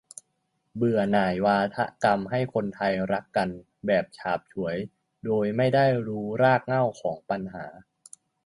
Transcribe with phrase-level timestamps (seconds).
[0.75, 3.49] เบื่อหน่ายวาทกรรมให้คนไทยรักกัน
[3.87, 4.77] แบบฉาบฉวย
[5.25, 7.65] โดยไม่ได้ดูรากเง่าของปัญหา